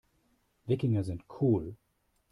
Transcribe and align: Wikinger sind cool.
Wikinger 0.65 1.03
sind 1.03 1.25
cool. 1.39 1.75